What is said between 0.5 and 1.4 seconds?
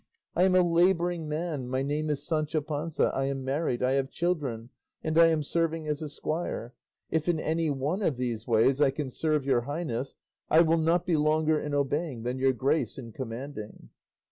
a labouring